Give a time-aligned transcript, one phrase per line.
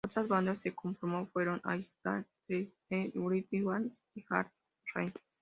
[0.03, 4.49] Otras bandas que conformó fueron All Stars, The Stevie Wright Band y Hard
[4.95, 5.13] Rain.